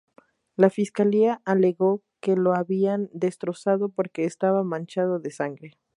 [0.55, 5.77] La fiscalía alegó que lo habían destrozado porque estaba manchado de sangre.